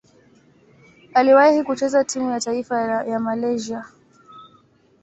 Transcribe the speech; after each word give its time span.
Aliwahi 1.13 1.63
kucheza 1.63 2.03
timu 2.03 2.29
ya 2.31 2.39
taifa 2.39 2.81
ya 3.03 3.19
Malaysia. 3.19 3.85